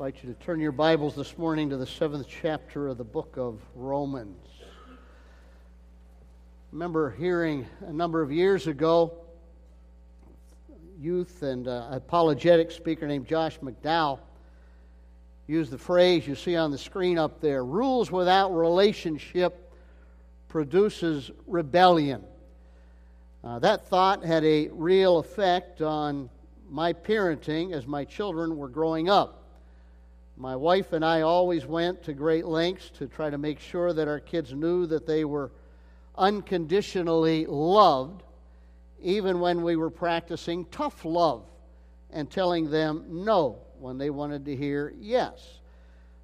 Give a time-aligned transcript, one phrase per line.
[0.00, 3.34] invite you to turn your Bibles this morning to the seventh chapter of the book
[3.36, 4.48] of Romans.
[4.58, 4.94] I
[6.72, 9.12] remember hearing a number of years ago,
[10.98, 14.20] youth and uh, apologetic speaker named Josh McDowell
[15.46, 19.70] used the phrase you see on the screen up there rules without relationship
[20.48, 22.24] produces rebellion.
[23.44, 26.30] Uh, that thought had a real effect on
[26.70, 29.39] my parenting as my children were growing up.
[30.40, 34.08] My wife and I always went to great lengths to try to make sure that
[34.08, 35.52] our kids knew that they were
[36.16, 38.22] unconditionally loved,
[39.02, 41.44] even when we were practicing tough love
[42.08, 45.60] and telling them no when they wanted to hear yes.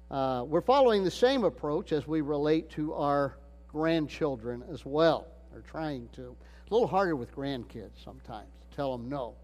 [0.09, 5.61] Uh, we're following the same approach as we relate to our grandchildren as well, or
[5.61, 6.35] trying to.
[6.63, 9.35] It's a little harder with grandkids sometimes to tell them no.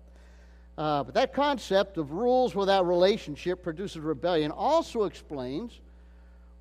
[0.78, 5.80] Uh, but that concept of rules without relationship produces rebellion also explains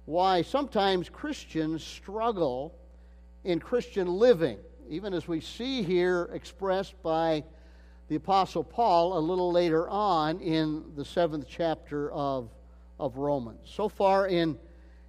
[0.05, 2.75] why sometimes Christians struggle
[3.45, 7.43] in Christian living, even as we see here expressed by
[8.09, 12.51] the Apostle Paul a little later on in the seventh chapter of,
[13.01, 13.61] of Romans.
[13.65, 14.59] So far in,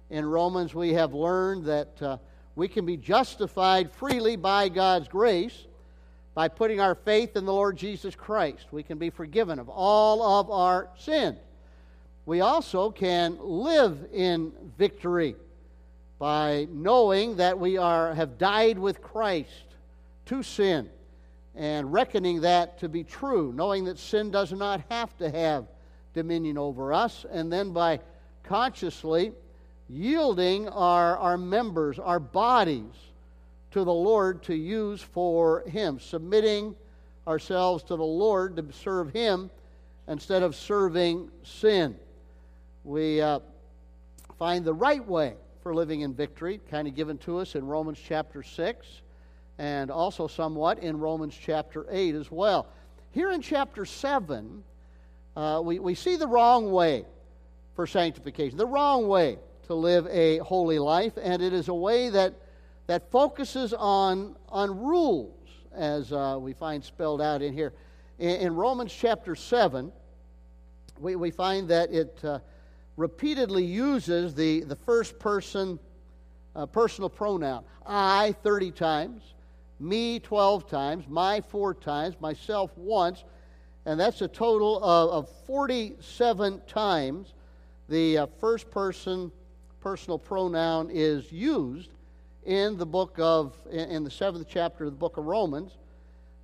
[0.08, 2.16] in Romans, we have learned that uh,
[2.56, 5.66] we can be justified freely by God's grace
[6.34, 8.66] by putting our faith in the Lord Jesus Christ.
[8.72, 11.38] We can be forgiven of all of our sins.
[12.26, 15.36] We also can live in victory
[16.18, 19.76] by knowing that we are, have died with Christ
[20.26, 20.88] to sin
[21.54, 25.66] and reckoning that to be true, knowing that sin does not have to have
[26.14, 28.00] dominion over us, and then by
[28.42, 29.32] consciously
[29.88, 32.94] yielding our, our members, our bodies,
[33.74, 36.76] to the Lord to use for Him, submitting
[37.26, 39.50] ourselves to the Lord to serve Him
[40.06, 41.96] instead of serving sin.
[42.84, 43.40] We uh,
[44.38, 47.98] find the right way for living in victory, kind of given to us in Romans
[48.00, 48.86] chapter 6
[49.58, 52.68] and also somewhat in Romans chapter 8 as well.
[53.10, 54.62] Here in chapter 7,
[55.34, 57.06] uh, we, we see the wrong way
[57.74, 59.36] for sanctification, the wrong way
[59.66, 62.34] to live a holy life, and it is a way that
[62.86, 67.72] that focuses on, on rules, as uh, we find spelled out in here.
[68.18, 69.90] In, in, Romans chapter 7,
[71.00, 72.38] we, we find that it uh,
[72.96, 75.78] repeatedly uses the, the first person
[76.54, 77.64] uh, personal pronoun.
[77.86, 79.22] I 30 times,
[79.80, 83.24] me 12 times, my four times, myself once,
[83.86, 87.34] and that's a total of, of 47 times
[87.88, 89.30] the uh, first person
[89.80, 91.90] personal pronoun is used
[92.44, 95.72] in the book of, in the seventh chapter of the book of Romans,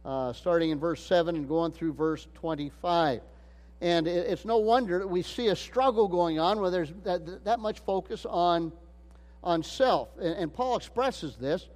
[0.05, 3.21] uh, starting in verse 7 and going through verse 25.
[3.83, 7.61] And it's no wonder that we see a struggle going on where there's that, that
[7.61, 8.73] much focus on,
[9.43, 10.09] on self.
[10.19, 11.69] And, and Paul expresses this.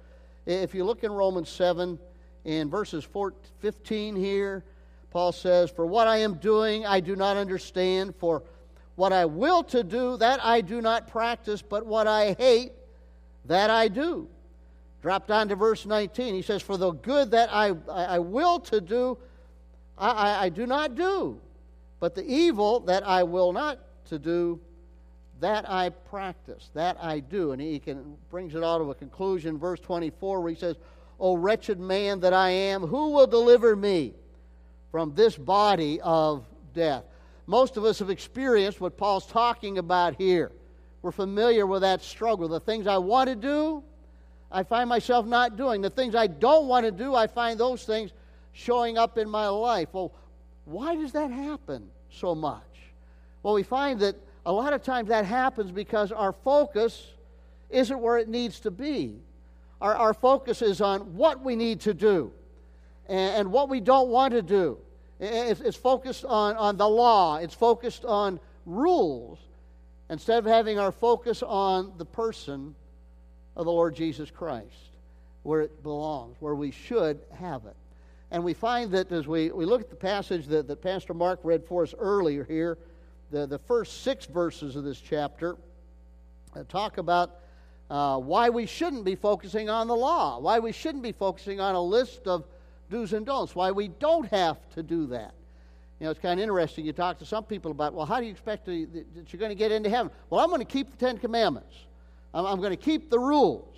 [0.45, 1.97] If you look in Romans 7,
[2.45, 4.63] in verses 14, 15 here,
[5.09, 8.15] Paul says, For what I am doing, I do not understand.
[8.15, 8.43] For
[8.95, 11.61] what I will to do, that I do not practice.
[11.61, 12.73] But what I hate,
[13.47, 14.27] that I do.
[15.01, 16.33] Drop down to verse 19.
[16.33, 19.17] He says, For the good that I, I will to do,
[19.97, 21.39] I, I, I do not do.
[21.99, 23.79] But the evil that I will not
[24.09, 24.59] to do,
[25.39, 27.51] that I practice, that I do.
[27.51, 29.57] And he can, brings it all to a conclusion.
[29.57, 30.75] Verse 24, where he says,
[31.19, 34.13] O wretched man that I am, who will deliver me
[34.91, 37.03] from this body of death?
[37.47, 40.51] Most of us have experienced what Paul's talking about here.
[41.05, 42.47] We're familiar with that struggle.
[42.47, 43.83] The things I want to do,
[44.51, 45.81] I find myself not doing.
[45.81, 48.09] The things I don't want to do, I find those things
[48.53, 49.89] showing up in my life.
[49.91, 50.11] Well,
[50.65, 52.63] why does that happen so much?
[53.43, 54.15] Well, we find that
[54.47, 57.11] a lot of times that happens because our focus
[57.69, 59.19] isn't where it needs to be.
[59.81, 62.31] Our, our focus is on what we need to do
[63.07, 64.79] and, and what we don't want to do.
[65.19, 69.37] It's, it's focused on, on the law, it's focused on rules
[70.09, 72.75] instead of having our focus on the person
[73.55, 74.91] of the Lord Jesus Christ,
[75.43, 77.75] where it belongs, where we should have it.
[78.31, 81.39] And we find that as we, we look at the passage that, that Pastor Mark
[81.43, 82.77] read for us earlier here,
[83.31, 85.57] the, the first six verses of this chapter
[86.55, 87.39] uh, talk about
[87.89, 91.75] uh, why we shouldn't be focusing on the law, why we shouldn't be focusing on
[91.75, 92.45] a list of
[92.89, 95.33] do's and don'ts, why we don't have to do that.
[96.05, 96.85] Know, it's kind of interesting.
[96.85, 98.85] You talk to some people about, well, how do you expect to,
[99.15, 100.11] that you're going to get into heaven?
[100.29, 101.73] Well, I'm going to keep the Ten Commandments.
[102.31, 103.75] I'm, I'm going to keep the rules.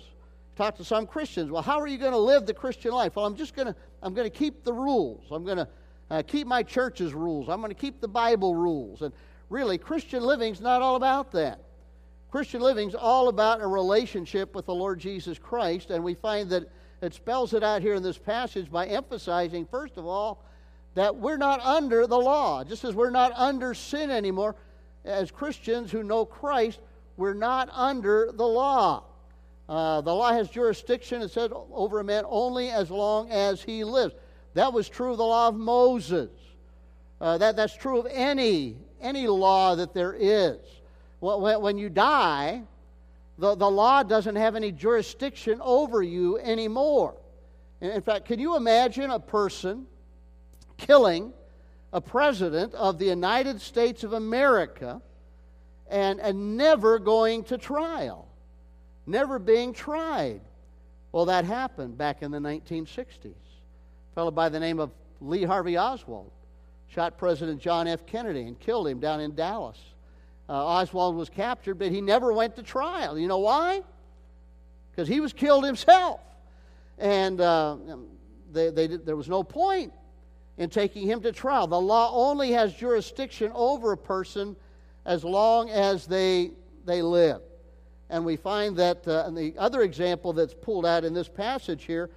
[0.54, 1.50] Talk to some Christians.
[1.50, 3.16] Well, how are you going to live the Christian life?
[3.16, 5.24] Well, I'm just going to, I'm going to keep the rules.
[5.30, 5.68] I'm going to
[6.10, 7.48] uh, keep my church's rules.
[7.48, 9.00] I'm going to keep the Bible rules.
[9.00, 9.14] And
[9.48, 11.60] really, Christian living's not all about that.
[12.30, 16.70] Christian living's all about a relationship with the Lord Jesus Christ, and we find that
[17.00, 20.44] it spells it out here in this passage by emphasizing, first of all,
[20.98, 22.64] that we're not under the law.
[22.64, 24.56] Just as we're not under sin anymore,
[25.04, 26.80] as Christians who know Christ,
[27.16, 29.04] we're not under the law.
[29.68, 33.84] Uh, the law has jurisdiction, it says, over a man only as long as he
[33.84, 34.12] lives.
[34.54, 36.30] That was true of the law of Moses.
[37.20, 40.58] Uh, that, that's true of any, any law that there is.
[41.20, 42.62] When, when you die,
[43.38, 47.14] the, the law doesn't have any jurisdiction over you anymore.
[47.80, 49.86] In fact, can you imagine a person
[50.78, 51.32] killing
[51.92, 55.02] a president of the United States of America
[55.90, 58.26] and, and never going to trial?
[59.06, 60.40] Never being tried.
[61.12, 63.26] Well, that happened back in the 1960s.
[63.26, 64.90] A fellow by the name of
[65.20, 66.30] Lee Harvey Oswald
[66.88, 68.06] shot President John F.
[68.06, 69.78] Kennedy and killed him down in Dallas.
[70.48, 73.18] Uh, Oswald was captured, but he never went to trial.
[73.18, 73.82] You know why?
[74.90, 76.20] Because he was killed himself.
[76.96, 77.76] And uh,
[78.50, 79.92] they, they, there was no point
[80.58, 81.66] in taking him to trial.
[81.66, 84.56] The law only has jurisdiction over a person
[85.06, 86.50] as long as they,
[86.84, 87.40] they live.
[88.10, 91.84] And we find that, uh, and the other example that's pulled out in this passage
[91.84, 92.10] here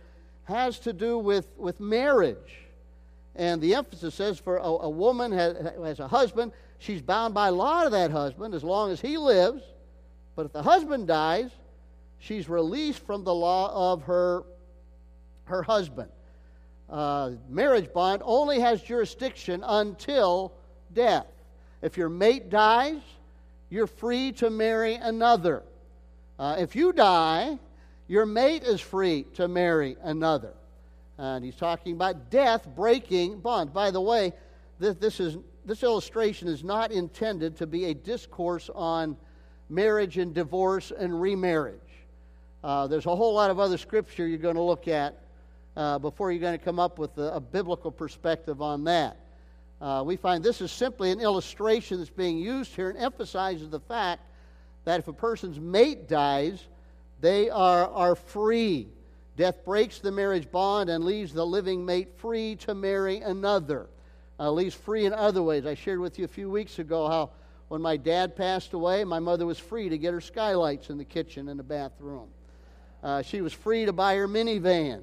[0.46, 2.66] has to do with, with marriage.
[3.36, 7.50] And the emphasis says for a, a woman has, has a husband, she's bound by
[7.50, 9.62] law to that husband as long as he lives.
[10.36, 11.52] But if the husband dies,
[12.18, 14.44] she's released from the law of her,
[15.44, 16.10] her husband.
[16.92, 20.52] Uh, marriage bond only has jurisdiction until
[20.94, 21.28] death.
[21.82, 23.00] If your mate dies,
[23.70, 25.64] you're free to marry another.
[26.38, 27.58] Uh, if you die,
[28.10, 30.54] your mate is free to marry another.
[31.18, 33.72] And he's talking about death breaking bonds.
[33.72, 34.34] By the way,
[34.78, 39.16] this, this, is, this illustration is not intended to be a discourse on
[39.70, 41.80] marriage and divorce and remarriage.
[42.66, 45.21] Uh, there's a whole lot of other scripture you're going to look at
[45.76, 49.18] uh, before you're going to come up with a, a biblical perspective on that.
[49.80, 53.80] Uh, we find this is simply an illustration that's being used here and emphasizes the
[53.80, 54.22] fact
[54.86, 56.66] that if a person's mate dies,
[57.20, 58.88] they are, are free
[59.38, 63.88] Death breaks the marriage bond and leaves the living mate free to marry another.
[64.40, 65.66] Uh, leaves free in other ways.
[65.66, 67.32] I shared with you a few weeks ago how
[67.68, 71.06] when my dad passed away, my mother was free to get her skylights in the
[71.06, 72.28] kitchen and the bathroom.
[73.02, 75.02] Uh, she was free to buy her minivan.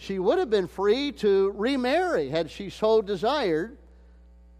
[0.00, 3.76] She would have been free to remarry had she so desired.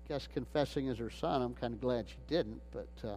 [0.05, 3.17] I guess confessing as her son, I'm kind of glad she didn't, but uh,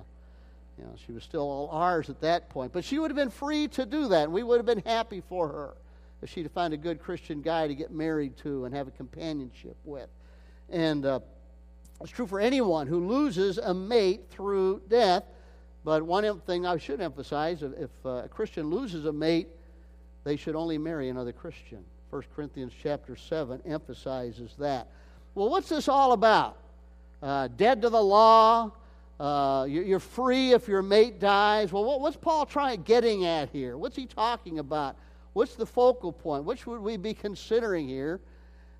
[0.77, 2.71] you know, she was still all ours at that point.
[2.71, 5.21] But she would have been free to do that, and we would have been happy
[5.27, 5.73] for her
[6.21, 9.75] if she'd find a good Christian guy to get married to and have a companionship
[9.83, 10.07] with.
[10.69, 11.19] And uh,
[11.99, 15.25] it's true for anyone who loses a mate through death.
[15.83, 19.49] But one thing I should emphasize if uh, a Christian loses a mate,
[20.23, 21.83] they should only marry another Christian.
[22.13, 24.87] 1 Corinthians chapter 7 emphasizes that.
[25.33, 26.57] Well, what's this all about?
[27.23, 28.71] Uh, dead to the law.
[29.19, 31.73] Uh, you're free if your mate dies.
[31.73, 33.79] Well, what's Paul trying getting at here?
[33.79, 34.95] What's he talking about?
[35.33, 36.43] What's the focal point?
[36.43, 38.21] What should we be considering here?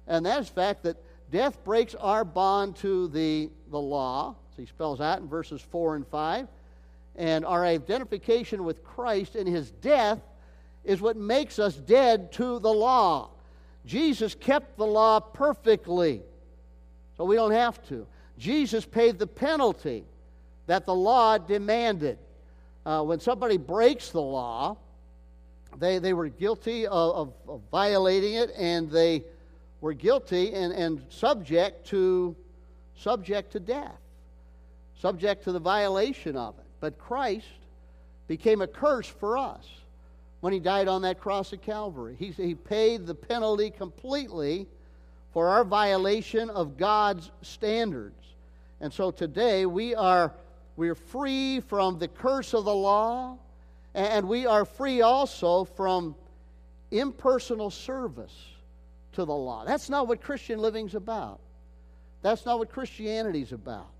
[0.05, 0.97] And that is the fact that
[1.31, 4.35] death breaks our bond to the, the law.
[4.55, 6.47] So he spells out in verses 4 and 5.
[7.15, 10.19] And our identification with Christ in his death
[10.83, 13.29] is what makes us dead to the law.
[13.85, 16.21] Jesus kept the law perfectly,
[17.17, 18.05] so we don't have to.
[18.37, 20.03] Jesus paid the penalty
[20.67, 22.17] that the law demanded.
[22.85, 24.77] Uh, when somebody breaks the law,
[25.77, 29.23] they, they were guilty of, of, of violating it, and they
[29.81, 32.35] were guilty and, and subject to
[32.95, 33.99] subject to death,
[34.99, 36.65] subject to the violation of it.
[36.79, 37.47] But Christ
[38.27, 39.65] became a curse for us
[40.43, 42.17] when he died on that cross at Calvary.
[42.19, 44.67] He, he paid the penalty completely
[45.31, 48.35] for our violation of God's standards.
[48.81, 50.33] And so today we are
[50.75, 53.37] we're free from the curse of the law
[53.93, 56.13] and we are free also from
[56.91, 58.35] impersonal service
[59.13, 59.63] to the law.
[59.63, 61.39] That's not what Christian living's about.
[62.21, 63.91] That's not what Christianity's about.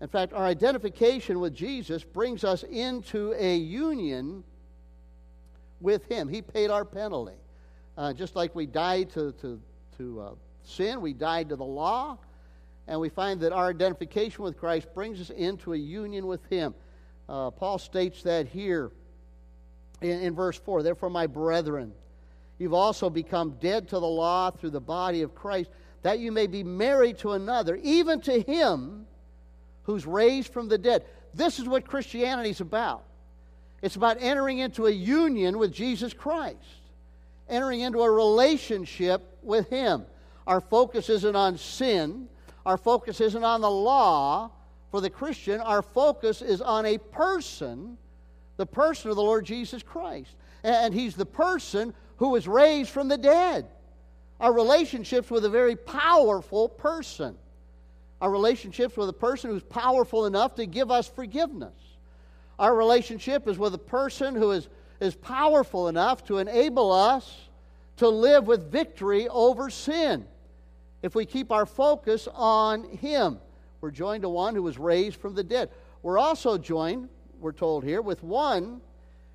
[0.00, 4.44] In fact, our identification with Jesus brings us into a union
[5.84, 6.28] with Him.
[6.28, 7.36] He paid our penalty.
[7.96, 9.60] Uh, just like we died to, to,
[9.98, 10.30] to uh,
[10.64, 12.18] sin, we died to the law,
[12.88, 16.74] and we find that our identification with Christ brings us into a union with Him.
[17.28, 18.90] Uh, Paul states that here
[20.00, 21.92] in, in verse 4 Therefore, my brethren,
[22.58, 25.70] you've also become dead to the law through the body of Christ,
[26.02, 29.06] that you may be married to another, even to him
[29.84, 31.04] who's raised from the dead.
[31.32, 33.04] This is what Christianity is about.
[33.84, 36.56] It's about entering into a union with Jesus Christ,
[37.50, 40.06] entering into a relationship with Him.
[40.46, 42.30] Our focus isn't on sin,
[42.64, 44.50] our focus isn't on the law.
[44.90, 47.98] For the Christian, our focus is on a person,
[48.56, 50.30] the person of the Lord Jesus Christ.
[50.62, 53.66] And He's the person who was raised from the dead.
[54.40, 57.36] Our relationships with a very powerful person.
[58.22, 61.74] Our relationships with a person who's powerful enough to give us forgiveness.
[62.58, 64.68] Our relationship is with a person who is,
[65.00, 67.48] is powerful enough to enable us
[67.96, 70.26] to live with victory over sin
[71.02, 73.38] if we keep our focus on Him.
[73.80, 75.70] We're joined to one who was raised from the dead.
[76.02, 77.08] We're also joined,
[77.40, 78.80] we're told here, with one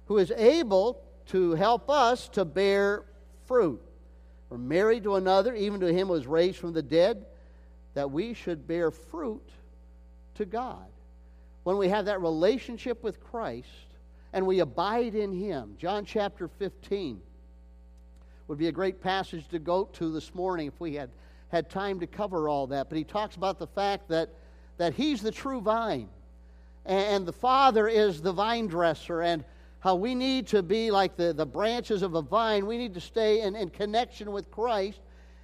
[0.07, 3.05] who is able to help us to bear
[3.45, 3.81] fruit.
[4.49, 7.25] We're married to another, even to him who was raised from the dead,
[7.93, 9.47] that we should bear fruit
[10.35, 10.85] to God.
[11.69, 13.67] When we have that relationship with Christ
[14.33, 17.21] and we abide in him, John chapter 15
[18.47, 21.11] would be a great passage to go to this morning if we had
[21.49, 22.89] had time to cover all that.
[22.89, 24.31] But he talks about the fact that,
[24.77, 26.09] that he's the true vine
[26.87, 29.43] and the Father is the vine dresser and
[29.77, 32.65] how we need to be like the, the branches of a vine.
[32.65, 35.01] We need to stay in, in connection with Christ.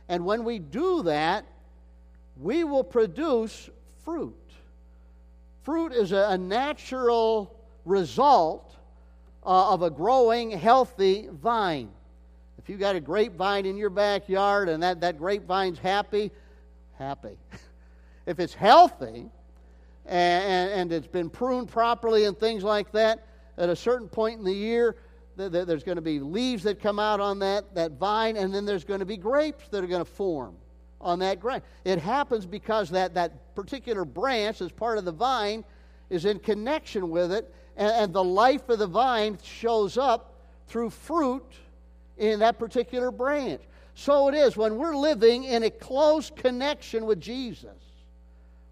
[0.10, 1.46] And when we do that,
[2.36, 3.70] we will produce
[4.04, 4.45] fruit.
[5.66, 7.52] Fruit is a, natural
[7.86, 8.76] result
[9.44, 11.90] uh, of a growing, healthy vine.
[12.60, 16.30] If you've got a grapevine in your backyard and that, that grapevine's happy,
[17.00, 17.36] happy.
[18.28, 19.26] if it's healthy
[20.06, 23.26] and, and it's been pruned properly and things like that,
[23.58, 24.96] at a certain point in the year,
[25.36, 28.84] there's going to be leaves that come out on that, that vine, and then there's
[28.84, 30.56] going to be grapes that are going to form
[31.02, 31.62] on that ground.
[31.84, 35.64] It happens because that, that particular branch, as part of the vine,
[36.10, 40.34] is in connection with it, and, and the life of the vine shows up
[40.68, 41.46] through fruit
[42.18, 43.62] in that particular branch.
[43.94, 47.78] So it is when we're living in a close connection with Jesus,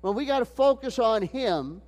[0.01, 1.81] when we got to focus on Him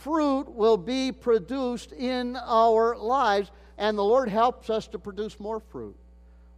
[0.00, 5.60] fruit will be produced in our lives, and the Lord helps us to produce more
[5.60, 5.96] fruit.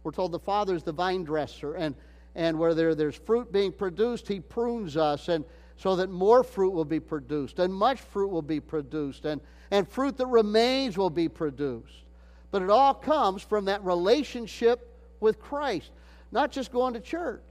[0.03, 1.95] We're told the Father is the vine dresser, and,
[2.35, 5.45] and where there, there's fruit being produced, He prunes us, and
[5.77, 9.87] so that more fruit will be produced, and much fruit will be produced, and, and
[9.87, 12.03] fruit that remains will be produced.
[12.51, 15.91] But it all comes from that relationship with Christ,
[16.31, 17.41] not just going to church,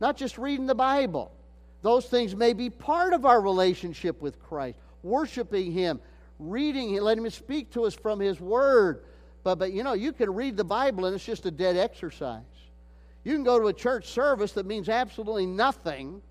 [0.00, 1.32] not just reading the Bible.
[1.82, 6.00] Those things may be part of our relationship with Christ worshiping Him,
[6.38, 9.04] reading Him, letting Him speak to us from His Word.
[9.44, 12.42] But, but you know, you can read the Bible and it's just a dead exercise.
[13.24, 16.22] You can go to a church service that means absolutely nothing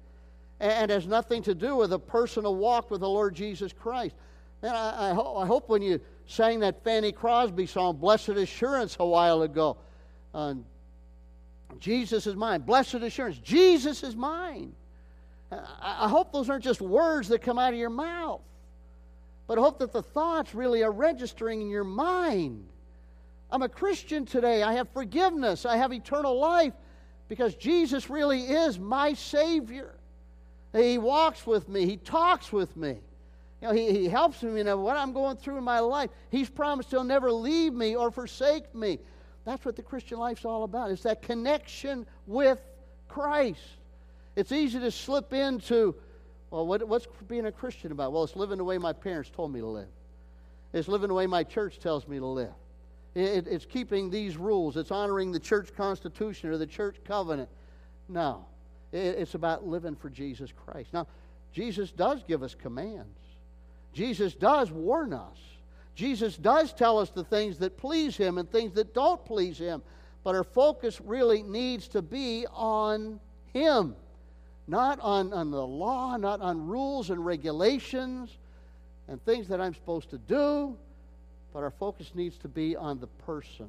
[0.60, 4.16] and has nothing to do with a personal walk with the Lord Jesus Christ.
[4.64, 8.98] And I, I, ho- I hope when you sang that Fanny Crosby song, Blessed Assurance,
[9.00, 9.78] a while ago,
[10.34, 10.56] uh,
[11.80, 12.62] Jesus is mine.
[12.62, 14.74] Blessed Assurance, Jesus is mine.
[15.52, 18.42] I, I hope those aren't just words that come out of your mouth
[19.48, 22.68] but I hope that the thoughts really are registering in your mind.
[23.52, 24.64] I'm a Christian today.
[24.64, 25.66] I have forgiveness.
[25.66, 26.74] I have eternal life
[27.30, 29.96] because Jesus really is my Savior.
[30.74, 32.98] He walks with me, He talks with me.
[33.62, 36.12] You know, he, he helps me in what I'm going through in my life.
[36.30, 39.00] He's promised He'll never leave me or forsake me.
[39.46, 40.92] That's what the Christian life's all about.
[40.92, 42.60] It's that connection with
[43.08, 43.62] Christ.
[44.36, 45.96] It's easy to slip into
[46.50, 48.14] well, what, what's being a Christian about?
[48.14, 49.90] Well, it's living the way my parents told me to live.
[50.74, 52.54] It's living the way my church tells me to live.
[53.18, 54.78] It, it's keeping these rules.
[54.78, 57.50] It's honoring the church constitution or the church covenant.
[58.08, 58.46] No.
[58.92, 60.94] It, it's about living for Jesus Christ.
[60.94, 61.08] Now,
[61.52, 63.20] Jesus does give us commands.
[63.94, 65.38] Jesus does warn us.
[65.96, 69.82] Jesus does tell us the things that please Him and things that don't please Him.
[70.24, 73.20] But our focus really needs to be on
[73.54, 73.96] Him
[74.68, 78.38] not on, on the law, not on rules and regulations
[79.08, 80.78] and things that I'm supposed to do,
[81.58, 83.68] but our focus needs to be on the person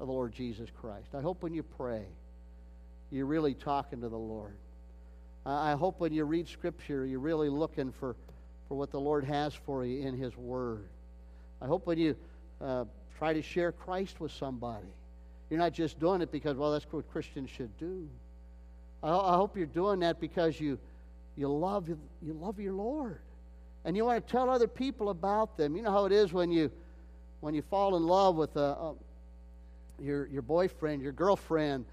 [0.00, 1.06] of the Lord Jesus Christ.
[1.16, 2.02] I hope when you pray,
[3.12, 4.56] you're really talking to the Lord.
[5.44, 8.16] I hope when you read Scripture, you're really looking for,
[8.66, 10.88] for what the Lord has for you in His Word.
[11.62, 12.16] I hope when you
[12.60, 12.86] uh,
[13.16, 14.88] try to share Christ with somebody,
[15.48, 18.08] you're not just doing it because, well, that's what Christians should do.
[19.00, 20.76] I, hope you're doing that because you,
[21.36, 23.20] you, love, you love your Lord.
[23.84, 25.76] And you want to tell other people about them.
[25.76, 26.72] You know how it is when you,
[27.40, 28.94] when you fall in love with a, a
[30.00, 31.84] your, your boyfriend, your girlfriend.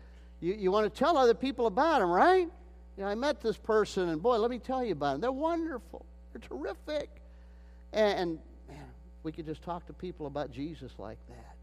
[0.41, 2.49] You, you want to tell other people about them, right?
[2.97, 5.21] You know, I met this person, and boy, let me tell you about them.
[5.21, 6.05] They're wonderful.
[6.31, 7.09] They're terrific.
[7.93, 8.85] And, man,
[9.23, 11.55] we could just talk to people about Jesus like that.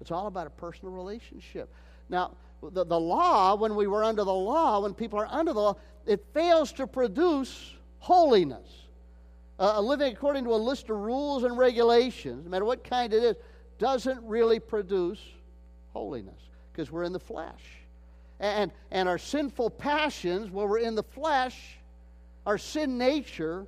[0.00, 1.72] It's all about a personal relationship.
[2.08, 5.60] Now, the, the law, when we were under the law, when people are under the
[5.60, 5.76] law,
[6.06, 8.83] it fails to produce holiness.
[9.58, 13.22] Uh, living according to a list of rules and regulations, no matter what kind it
[13.22, 13.36] is,
[13.78, 15.20] doesn't really produce
[15.92, 16.40] holiness
[16.72, 17.62] because we're in the flesh.
[18.40, 21.78] And, and our sinful passions, when we're in the flesh,
[22.46, 23.66] our sin nature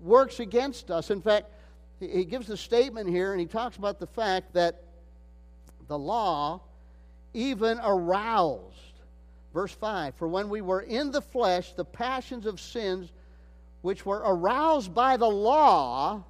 [0.00, 1.10] works against us.
[1.10, 1.46] In fact,
[2.00, 4.82] he gives the statement here and he talks about the fact that
[5.88, 6.60] the law
[7.32, 8.62] even aroused.
[9.52, 13.10] Verse 5 For when we were in the flesh, the passions of sins
[13.84, 16.24] which were aroused by the law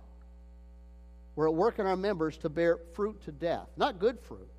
[1.36, 3.68] were at work in our members to bear fruit to death.
[3.76, 4.50] Not good fruit,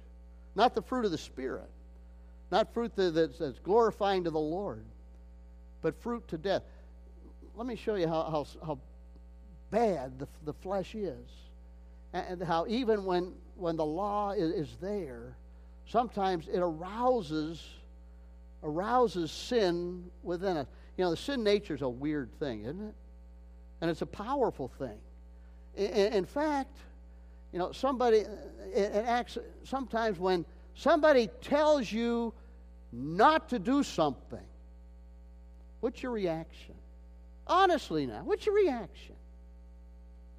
[0.55, 1.69] not the fruit of the Spirit,
[2.51, 4.85] not fruit that's, glorifying to the Lord,
[5.81, 6.61] but fruit to death.
[7.57, 8.79] Let me show you how, how, how
[9.71, 11.27] bad the, the flesh is,
[12.13, 15.35] and how even when, when the law is, is there,
[15.85, 17.61] sometimes it arouses
[18.63, 20.67] arouses sin within us.
[20.97, 22.95] You know, the sin nature is a weird thing, isn't it?
[23.81, 24.97] And it's a powerful thing.
[25.75, 26.77] In, in fact,
[27.51, 28.23] you know, somebody,
[28.73, 32.33] it, acts sometimes when somebody tells you
[32.91, 34.45] not to do something,
[35.81, 36.75] what's your reaction?
[37.47, 39.15] Honestly, now, what's your reaction?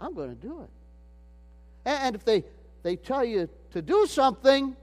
[0.00, 0.70] I'm going to do it.
[1.84, 2.44] And, and if they,
[2.82, 4.74] they tell you to do something,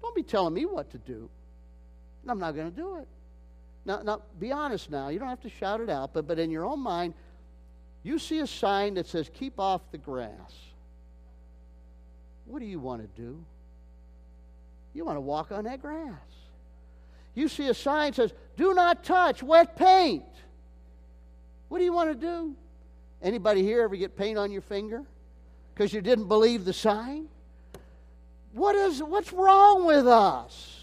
[0.00, 1.28] don't be telling me what to do.
[2.26, 3.08] I'm not going to do it.
[3.84, 5.08] Now, now, be honest now.
[5.08, 7.14] You don't have to shout it out, but, but in your own mind,
[8.02, 10.54] you see a sign that says, keep off the grass.
[12.46, 13.44] What do you want to do?
[14.94, 16.12] You want to walk on that grass.
[17.34, 20.24] You see a sign that says, do not touch wet paint.
[21.68, 22.54] What do you want to do?
[23.22, 25.02] Anybody here ever get paint on your finger
[25.74, 27.28] because you didn't believe the sign?
[28.52, 30.80] What is, what's wrong with us?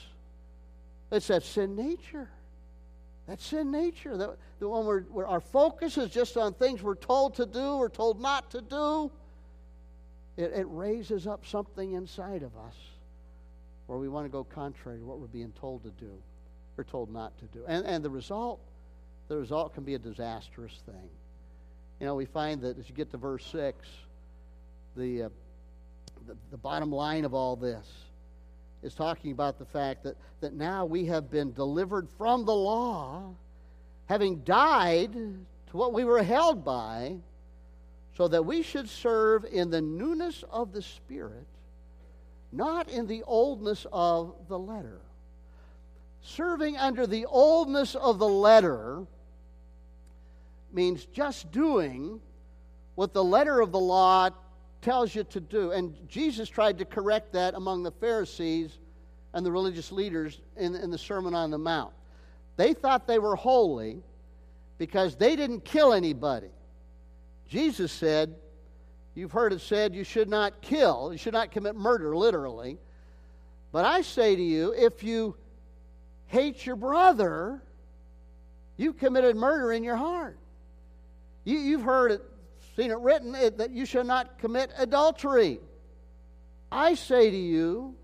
[1.11, 2.29] It's that sin nature.
[3.29, 4.17] That sin nature.
[4.17, 7.75] That, the one where, where our focus is just on things we're told to do
[7.75, 9.11] or told not to do.
[10.35, 12.75] It, it raises up something inside of us
[13.85, 16.11] where we want to go contrary to what we're being told to do
[16.75, 17.63] or told not to do.
[17.67, 18.59] And, and the result,
[19.27, 21.09] the result can be a disastrous thing.
[21.99, 23.77] You know, we find that as you get to verse 6,
[24.95, 25.29] the, uh,
[26.25, 27.85] the, the bottom line of all this
[28.81, 33.33] is talking about the fact that, that now we have been delivered from the law,
[34.05, 37.15] having died to what we were held by,
[38.15, 41.45] so that we should serve in the newness of the Spirit,
[42.51, 44.99] not in the oldness of the letter.
[46.21, 49.05] Serving under the oldness of the letter
[50.73, 52.19] means just doing
[52.95, 54.29] what the letter of the law
[54.81, 55.71] tells you to do.
[55.71, 58.77] And Jesus tried to correct that among the Pharisees
[59.33, 61.93] and the religious leaders in, in the Sermon on the Mount.
[62.55, 64.01] They thought they were holy
[64.77, 66.49] because they didn't kill anybody.
[67.47, 68.35] Jesus said,
[69.15, 72.77] You've heard it said you should not kill, you should not commit murder, literally.
[73.71, 75.35] But I say to you, if you
[76.27, 77.61] hate your brother,
[78.77, 80.37] you've committed murder in your heart.
[81.43, 82.21] You, have heard it
[82.75, 85.59] seen it written that you shall not commit adultery.
[86.71, 87.95] I say to you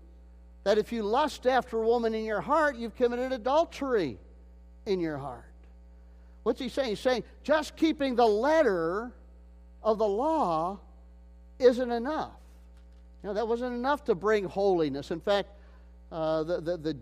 [0.64, 4.18] that if you lust after a woman in your heart, you've committed adultery
[4.84, 5.44] in your heart.
[6.42, 6.90] What's he saying?
[6.90, 9.12] He's saying just keeping the letter
[9.82, 10.78] of the law
[11.58, 12.32] isn't enough.
[13.22, 15.10] You know, that wasn't enough to bring holiness.
[15.10, 15.48] In fact,
[16.12, 16.96] uh, the, the, the,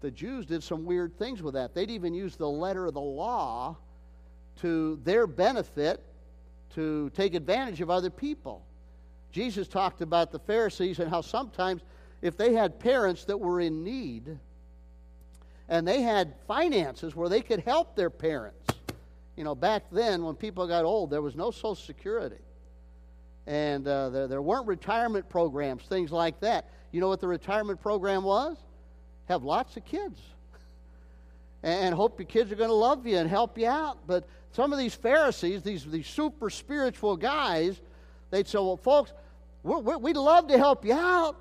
[0.00, 1.74] the Jews did some weird things with that.
[1.74, 3.76] They'd even use the letter of the law
[4.60, 6.02] to their benefit
[6.74, 8.64] to take advantage of other people.
[9.32, 11.82] Jesus talked about the Pharisees and how sometimes
[12.22, 14.38] if they had parents that were in need
[15.68, 18.68] and they had finances where they could help their parents.
[19.36, 22.42] You know, back then when people got old, there was no Social Security.
[23.46, 26.68] And uh, there, there weren't retirement programs, things like that.
[26.92, 28.58] You know what the retirement program was?
[29.28, 30.20] Have lots of kids.
[31.62, 33.98] and hope your kids are going to love you and help you out.
[34.06, 37.80] But some of these Pharisees, these, these super spiritual guys,
[38.30, 39.12] they'd say, Well, folks,
[39.62, 41.36] we're, we'd love to help you out,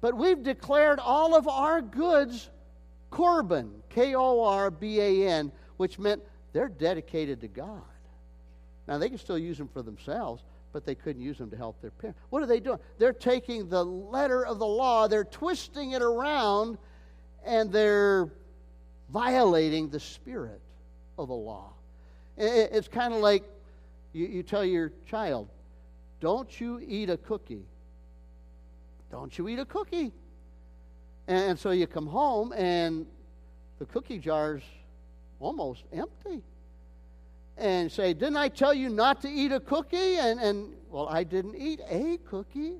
[0.00, 2.50] but we've declared all of our goods
[3.10, 7.82] Korban, K O R B A N, which meant they're dedicated to God.
[8.88, 10.42] Now, they can still use them for themselves,
[10.72, 12.18] but they couldn't use them to help their parents.
[12.30, 12.78] What are they doing?
[12.98, 16.78] They're taking the letter of the law, they're twisting it around,
[17.44, 18.30] and they're
[19.10, 20.60] violating the spirit
[21.16, 21.72] of the law.
[22.36, 23.44] It's kind of like
[24.12, 25.48] you, you tell your child,
[26.20, 27.64] don't you eat a cookie.
[29.10, 30.12] Don't you eat a cookie.
[31.26, 33.06] And so you come home and
[33.78, 34.62] the cookie jar's
[35.40, 36.42] almost empty.
[37.56, 40.16] And say, Didn't I tell you not to eat a cookie?
[40.16, 42.74] And, and well, I didn't eat a cookie,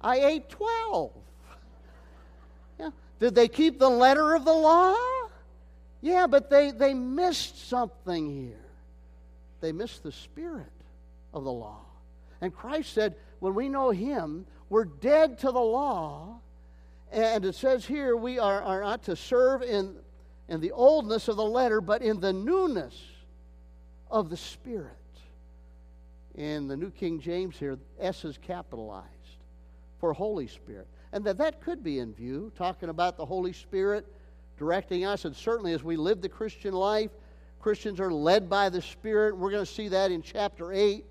[0.00, 1.12] I ate 12.
[2.76, 2.90] Yeah.
[3.20, 4.96] Did they keep the letter of the law?
[6.00, 8.63] Yeah, but they, they missed something here.
[9.64, 10.66] They miss the spirit
[11.32, 11.86] of the law.
[12.42, 16.40] And Christ said, when we know Him, we're dead to the law.
[17.10, 19.96] And it says here, we are, are not to serve in,
[20.50, 22.94] in the oldness of the letter, but in the newness
[24.10, 24.92] of the Spirit.
[26.34, 29.08] In the New King James here, S is capitalized
[29.98, 30.88] for Holy Spirit.
[31.14, 34.06] And that that could be in view, talking about the Holy Spirit
[34.58, 35.24] directing us.
[35.24, 37.10] And certainly as we live the Christian life,
[37.64, 39.34] Christians are led by the Spirit.
[39.34, 41.02] We're going to see that in chapter 8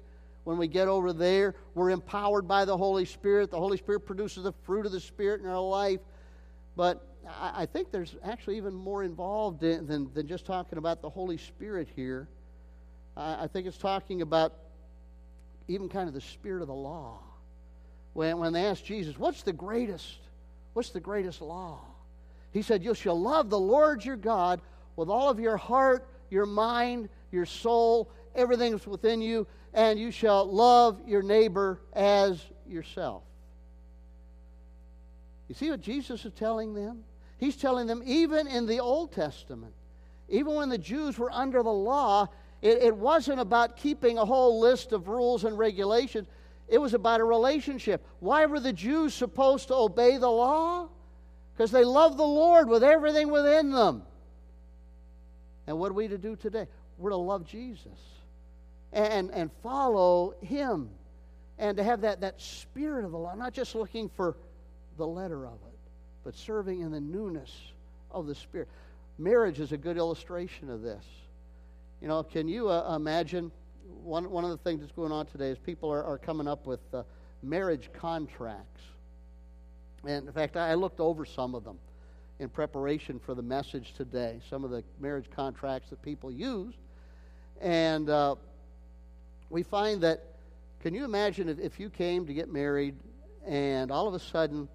[0.44, 1.56] when we get over there.
[1.74, 3.50] We're empowered by the Holy Spirit.
[3.50, 6.00] The Holy Spirit produces the fruit of the Spirit in our life.
[6.76, 11.10] But I, think there's actually even more involved in, than, than just talking about the
[11.10, 12.28] Holy Spirit here.
[13.18, 14.54] I, I think it's talking about
[15.68, 17.18] even kind of the spirit of the law.
[18.14, 20.20] When, when they asked Jesus, What's the greatest?
[20.74, 21.80] What's the greatest law?
[22.52, 24.62] He said, You shall love the Lord your God
[24.96, 30.12] with all of your heart, your mind, your soul, everything that's within you, and you
[30.12, 33.24] shall love your neighbor as yourself.
[35.48, 37.04] You see what Jesus is telling them?
[37.38, 39.74] He's telling them, even in the Old Testament,
[40.30, 42.28] even when the Jews were under the law,
[42.62, 46.28] it, it wasn't about keeping a whole list of rules and regulations.
[46.70, 48.06] It was about a relationship.
[48.20, 50.88] Why were the Jews supposed to obey the law?
[51.54, 54.04] Because they loved the Lord with everything within them.
[55.68, 56.68] And what are we to do today?
[56.98, 58.00] We're to love Jesus
[58.92, 60.90] and, and follow Him
[61.58, 64.36] and to have that, that spirit of the law, not just looking for
[64.98, 65.80] the letter of it,
[66.24, 67.52] but serving in the newness
[68.12, 68.68] of the Spirit.
[69.18, 71.04] Marriage is a good illustration of this.
[72.02, 73.52] You know, can you uh, imagine?
[74.04, 76.66] One, one of the things that's going on today is people are, are coming up
[76.66, 77.04] with uh,
[77.42, 78.82] marriage contracts.
[80.06, 81.78] And in fact, I looked over some of them
[82.40, 86.74] in preparation for the message today, some of the marriage contracts that people use.
[87.62, 88.36] And uh,
[89.50, 90.24] we find that,
[90.82, 92.96] can you imagine if, if you came to get married
[93.46, 94.68] and all of a sudden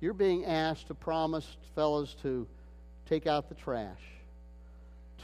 [0.00, 2.46] you're being asked to promise, fellows to
[3.08, 4.00] take out the trash,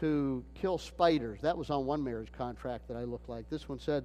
[0.01, 1.41] to kill spiders.
[1.43, 3.49] That was on one marriage contract that I looked like.
[3.51, 4.05] This one said,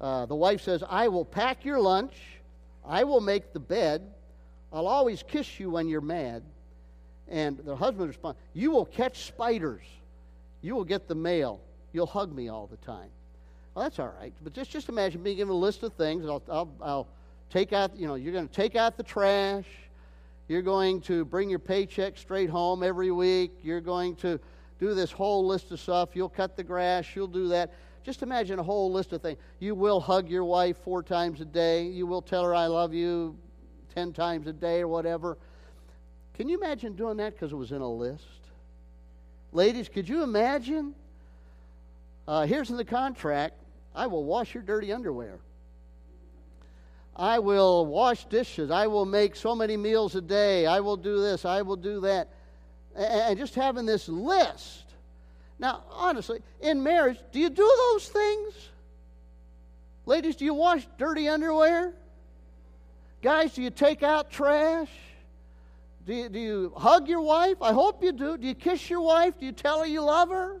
[0.00, 2.14] uh, the wife says, I will pack your lunch,
[2.84, 4.02] I will make the bed,
[4.72, 6.42] I'll always kiss you when you're mad.
[7.32, 9.82] And the husband responds, You will catch spiders.
[10.60, 11.60] You will get the mail.
[11.92, 13.08] You'll hug me all the time.
[13.74, 14.34] Well, that's all right.
[14.44, 16.26] But just, just imagine being given a list of things.
[16.26, 17.08] I'll, I'll, I'll
[17.48, 19.64] take out, you know, you're going to take out the trash.
[20.46, 23.52] You're going to bring your paycheck straight home every week.
[23.62, 24.38] You're going to
[24.78, 26.10] do this whole list of stuff.
[26.12, 27.06] You'll cut the grass.
[27.16, 27.72] You'll do that.
[28.04, 29.38] Just imagine a whole list of things.
[29.58, 31.84] You will hug your wife four times a day.
[31.84, 33.38] You will tell her, I love you
[33.94, 35.38] 10 times a day or whatever.
[36.34, 38.24] Can you imagine doing that because it was in a list?
[39.52, 40.94] Ladies, could you imagine?
[42.26, 43.54] Uh, here's in the contract
[43.94, 45.38] I will wash your dirty underwear.
[47.14, 48.70] I will wash dishes.
[48.70, 50.66] I will make so many meals a day.
[50.66, 51.44] I will do this.
[51.44, 52.28] I will do that.
[52.96, 54.84] And just having this list.
[55.58, 58.54] Now, honestly, in marriage, do you do those things?
[60.06, 61.92] Ladies, do you wash dirty underwear?
[63.20, 64.88] Guys, do you take out trash?
[66.04, 67.56] Do you, do you hug your wife?
[67.62, 68.36] I hope you do.
[68.36, 69.38] Do you kiss your wife?
[69.38, 70.60] Do you tell her you love her?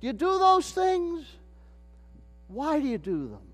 [0.00, 1.24] Do you do those things?
[2.48, 3.46] Why do you do them?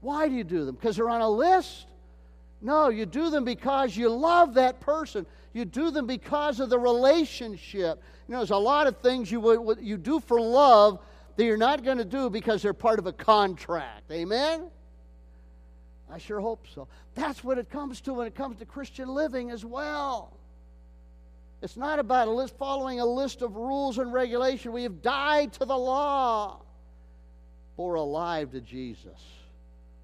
[0.00, 0.74] Why do you do them?
[0.74, 1.86] Because they're on a list?
[2.60, 5.26] No, you do them because you love that person.
[5.52, 8.02] You do them because of the relationship.
[8.28, 11.00] You know, there's a lot of things you would you do for love
[11.36, 14.10] that you're not going to do because they're part of a contract.
[14.10, 14.70] Amen.
[16.12, 16.88] I sure hope so.
[17.14, 20.36] That's what it comes to when it comes to Christian living as well.
[21.62, 24.72] It's not about a list, following a list of rules and regulation.
[24.72, 26.60] We have died to the law.
[27.76, 29.20] We're alive to Jesus.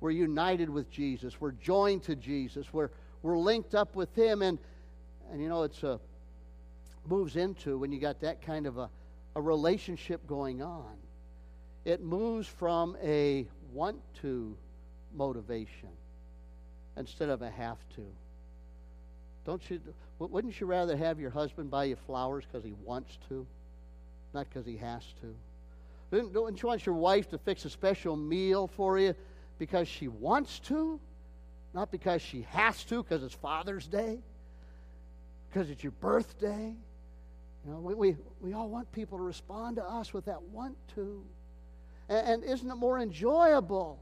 [0.01, 1.41] We're united with Jesus.
[1.41, 2.73] We're joined to Jesus.
[2.73, 2.91] We're,
[3.23, 4.43] we're linked up with Him.
[4.43, 4.59] And,
[5.31, 6.01] and you know, it's a
[7.07, 8.89] moves into when you got that kind of a,
[9.35, 10.97] a relationship going on.
[11.85, 14.57] It moves from a want to
[15.15, 15.89] motivation
[16.99, 18.05] instead of a have to.
[19.45, 19.81] Don't you?
[20.19, 23.47] Wouldn't you rather have your husband buy you flowers because he wants to,
[24.35, 25.35] not because he has to?
[26.11, 29.15] Don't, you want your wife to fix a special meal for you
[29.59, 30.99] because she wants to?
[31.75, 34.19] Not because she has to, because it's Father's Day,
[35.49, 36.75] because it's your birthday.
[37.65, 40.77] You know, we, we, we all want people to respond to us with that want
[40.95, 41.23] to.
[42.09, 43.99] And, and isn't it more enjoyable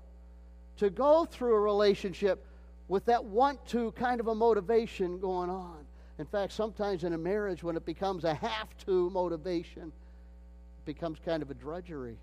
[0.79, 2.47] to go through a relationship
[2.89, 5.85] with that want to kind of a motivation going on?
[6.19, 11.19] In fact, sometimes in a marriage, when it becomes a have to motivation, it becomes
[11.25, 12.17] kind of a drudgery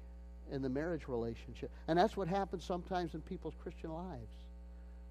[0.52, 1.70] in the marriage relationship.
[1.88, 4.32] And that's what happens sometimes in people's Christian lives.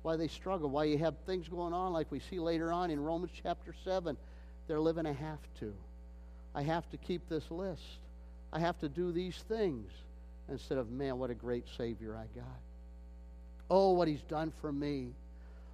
[0.03, 3.01] Why they struggle, why you have things going on like we see later on in
[3.01, 4.17] Romans chapter 7.
[4.67, 5.73] They're living a have to.
[6.55, 7.83] I have to keep this list.
[8.53, 9.91] I have to do these things
[10.49, 12.61] instead of, man, what a great Savior I got.
[13.71, 15.13] Oh, what He's done for me.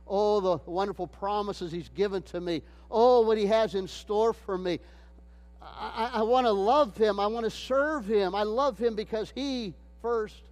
[0.08, 2.62] Oh, the wonderful promises He's given to me.
[2.90, 4.80] Oh, what He has in store for me.
[5.60, 7.20] I, I want to love Him.
[7.20, 8.34] I want to serve Him.
[8.34, 10.42] I love Him because He first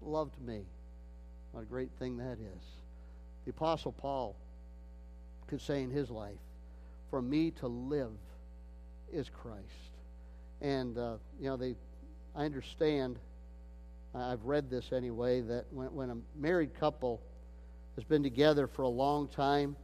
[0.00, 0.62] loved me.
[1.52, 2.62] What a great thing that is.
[3.44, 4.34] The Apostle Paul
[5.46, 6.38] could say in his life,
[7.10, 8.16] For me to live
[9.12, 9.60] is Christ.
[10.60, 11.76] And, uh, you know, they,
[12.34, 13.18] I understand,
[14.14, 17.20] I've read this anyway, that when, when a married couple
[17.96, 19.76] has been together for a long time,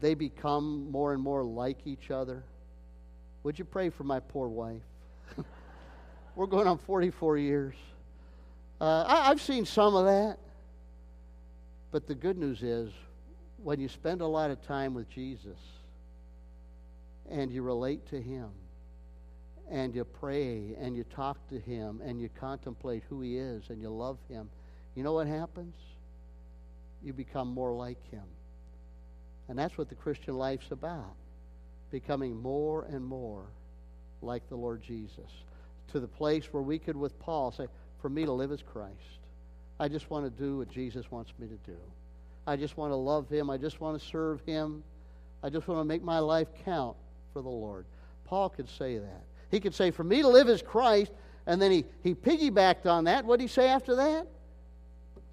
[0.00, 2.42] they become more and more like each other.
[3.42, 4.82] Would you pray for my poor wife?
[6.34, 7.74] We're going on 44 years.
[8.80, 10.38] Uh, I, I've seen some of that.
[11.90, 12.92] But the good news is,
[13.62, 15.58] when you spend a lot of time with Jesus,
[17.30, 18.50] and you relate to Him
[19.70, 23.80] and you pray and you talk to Him and you contemplate who He is and
[23.80, 24.50] you love Him,
[24.94, 25.76] you know what happens?
[27.02, 28.24] You become more like Him.
[29.48, 31.14] And that's what the Christian life's about
[31.90, 33.44] becoming more and more
[34.22, 35.30] like the Lord Jesus.
[35.92, 37.66] To the place where we could, with Paul, say,
[38.00, 38.94] For me to live is Christ.
[39.78, 41.76] I just want to do what Jesus wants me to do.
[42.46, 43.50] I just want to love Him.
[43.50, 44.84] I just want to serve Him.
[45.42, 46.96] I just want to make my life count
[47.32, 47.86] for the Lord.
[48.24, 49.24] Paul could say that.
[49.50, 51.12] He could say, For me to live is Christ,
[51.46, 53.24] and then he, he piggybacked on that.
[53.24, 54.26] What did he say after that?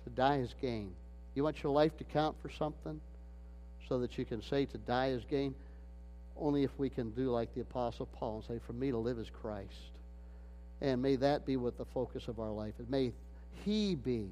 [0.05, 0.93] To die is gain.
[1.37, 2.99] You want your life to count for something
[3.87, 5.53] so that you can say to die is gain?
[6.35, 9.19] Only if we can do like the Apostle Paul and say, For me to live
[9.19, 9.91] is Christ.
[10.81, 12.89] And may that be what the focus of our life is.
[12.89, 13.13] May
[13.63, 14.31] He be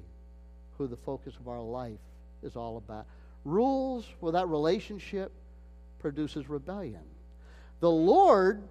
[0.76, 2.00] who the focus of our life
[2.42, 3.06] is all about.
[3.44, 5.30] Rules without relationship
[6.00, 7.04] produces rebellion.
[7.78, 8.64] The Lord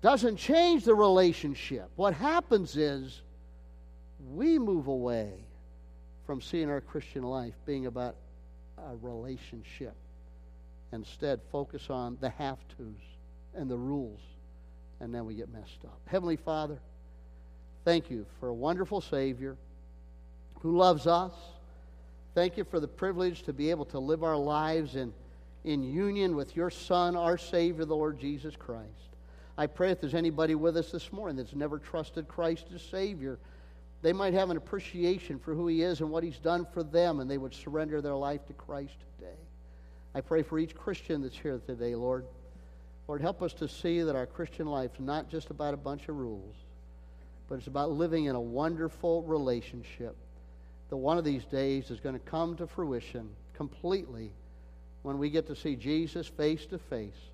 [0.00, 1.90] doesn't change the relationship.
[1.96, 3.20] What happens is
[4.30, 5.44] we move away
[6.26, 8.16] from seeing our Christian life being about
[8.78, 9.94] a relationship.
[10.92, 12.94] Instead, focus on the have tos
[13.54, 14.20] and the rules,
[15.00, 16.00] and then we get messed up.
[16.06, 16.78] Heavenly Father,
[17.84, 19.56] thank you for a wonderful Savior
[20.60, 21.32] who loves us.
[22.34, 25.12] Thank you for the privilege to be able to live our lives in
[25.64, 28.88] in union with your Son, our Savior, the Lord Jesus Christ.
[29.56, 33.38] I pray if there's anybody with us this morning that's never trusted Christ as Savior,
[34.02, 37.20] they might have an appreciation for who He is and what He's done for them,
[37.20, 39.38] and they would surrender their life to Christ today.
[40.14, 42.26] I pray for each Christian that's here today, Lord.
[43.08, 46.08] Lord, help us to see that our Christian life is not just about a bunch
[46.08, 46.54] of rules,
[47.48, 50.16] but it's about living in a wonderful relationship
[50.88, 54.30] that one of these days is going to come to fruition completely
[55.02, 57.30] when we get to see Jesus face to face,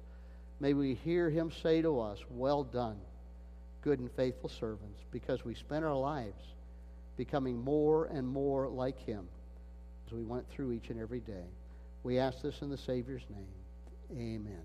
[0.60, 2.98] may we hear him say to us, Well done,
[3.82, 6.42] good and faithful servants, because we spent our lives
[7.18, 9.28] becoming more and more like him
[10.06, 11.44] as we went through each and every day.
[12.04, 14.16] We ask this in the Savior's name.
[14.18, 14.56] Amen.